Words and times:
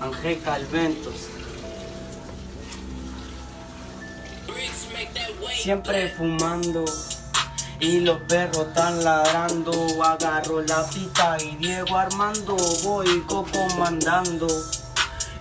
Ángel 0.00 0.40
Calventos. 0.42 1.28
Siempre 5.54 6.08
fumando 6.08 6.84
y 7.80 8.00
los 8.00 8.18
perros 8.22 8.68
están 8.68 9.04
ladrando. 9.04 10.02
Agarro 10.02 10.62
la 10.62 10.88
pita 10.88 11.36
y 11.42 11.56
Diego 11.56 11.96
Armando, 11.96 12.56
voy 12.82 13.24
comandando. 13.26 14.46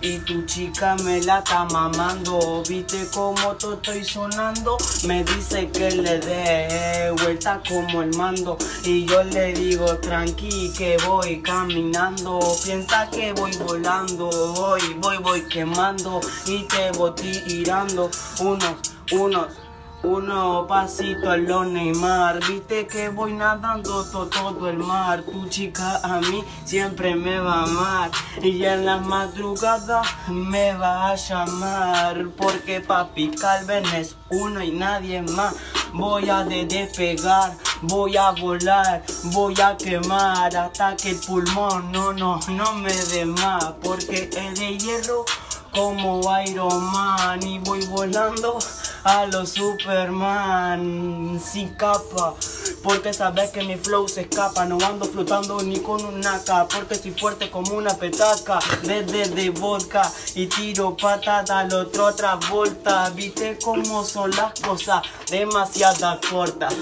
Y 0.02 0.18
tu 0.20 0.45
chica 0.45 0.95
me 1.04 1.21
la 1.21 1.39
está 1.39 1.66
mamando, 1.66 2.63
viste 2.68 3.05
cómo 3.13 3.55
todo 3.55 3.73
estoy 3.73 4.05
sonando. 4.05 4.77
Me 5.05 5.25
dice 5.25 5.70
que 5.70 5.91
le 5.91 6.20
dé 6.20 7.11
vuelta 7.21 7.61
como 7.68 8.02
el 8.02 8.16
mando. 8.16 8.57
Y 8.85 9.05
yo 9.05 9.23
le 9.23 9.53
digo 9.53 9.98
tranqui 9.98 10.72
que 10.77 10.98
voy 11.05 11.41
caminando. 11.41 12.39
Piensa 12.63 13.09
que 13.09 13.34
voy 13.34 13.52
volando, 13.58 14.30
voy, 14.53 14.81
voy, 14.99 15.17
voy 15.17 15.41
quemando. 15.49 16.22
Y 16.45 16.63
te 16.63 16.91
voy 16.91 17.11
tirando 17.11 18.09
unos, 18.39 18.80
unos. 19.11 19.69
Uno 20.02 20.66
pasito 20.66 21.30
a 21.30 21.35
lo 21.35 21.66
Neymar, 21.66 22.39
viste 22.48 22.88
que 22.88 23.09
voy 23.09 23.34
nadando 23.34 24.05
todo, 24.05 24.27
todo 24.27 24.70
el 24.70 24.77
mar. 24.77 25.23
Tu 25.23 25.49
chica 25.49 25.99
a 26.02 26.22
mí 26.22 26.41
siempre 26.63 27.16
me 27.16 27.38
va 27.38 27.59
a 27.59 27.63
amar. 27.63 28.12
Y 28.41 28.63
en 28.63 28.85
la 28.85 28.99
madrugada 28.99 30.02
me 30.30 30.73
va 30.75 31.09
a 31.09 31.16
llamar. 31.16 32.30
Porque 32.38 32.80
papi 32.80 33.31
Calvin 33.31 33.85
es 33.94 34.16
uno 34.30 34.63
y 34.63 34.72
nadie 34.72 35.22
más. 35.22 35.53
Voy 35.91 36.30
a 36.30 36.45
de 36.45 36.66
despegar, 36.66 37.58
voy 37.81 38.16
a 38.16 38.31
volar, 38.31 39.03
voy 39.34 39.59
a 39.59 39.75
quemar. 39.75 40.55
Hasta 40.55 40.95
que 40.95 41.09
el 41.09 41.20
pulmón 41.20 41.92
no, 41.92 42.14
no, 42.14 42.39
no 42.47 42.73
me 42.75 42.94
dé 42.94 43.25
más. 43.25 43.66
Porque 43.83 44.30
es 44.33 44.59
de 44.59 44.77
hierro 44.77 45.25
como 45.73 46.22
Iron 46.47 46.83
Man. 46.89 47.44
Y 47.44 47.59
voy 47.59 47.86
volando 47.88 48.59
a 49.03 49.25
los 49.25 49.50
Superman 49.50 51.39
sin 51.39 51.69
capa 51.75 52.36
porque 52.83 53.14
sabes 53.14 53.52
que 53.52 53.61
mi 53.64 53.75
flow 53.78 54.08
se 54.08 54.22
escapa 54.22 54.66
no 54.66 54.78
ando 54.86 55.05
flotando 55.05 55.61
ni 55.64 55.80
con 55.80 56.05
una 56.05 56.39
capa 56.44 56.67
porque 56.67 56.95
estoy 56.95 57.11
fuerte 57.11 57.50
como 57.50 57.75
una 57.75 57.94
petaca 57.95 58.59
desde 58.83 59.27
de 59.30 59.50
vodka 59.50 60.11
y 60.36 60.47
tiro 60.47 60.95
patada 60.95 61.59
al 61.59 61.73
otro 61.73 62.05
otra 62.08 62.36
vuelta 62.36 63.09
viste 63.09 63.58
cómo 63.61 64.03
son 64.03 64.31
las 64.31 64.53
cosas 64.61 65.03
demasiado 65.30 66.20
cortas 66.30 66.73